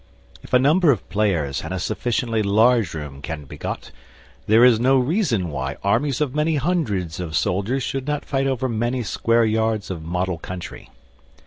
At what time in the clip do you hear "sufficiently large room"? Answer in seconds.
1.77-3.21